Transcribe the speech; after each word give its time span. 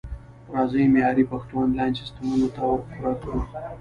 راځئ 0.53 0.83
معیاري 0.93 1.23
پښتو 1.31 1.53
انلاین 1.65 1.93
سیستمونو 1.99 2.47
ته 2.55 2.61
ورپوره 2.69 3.13
کړو 3.21 3.39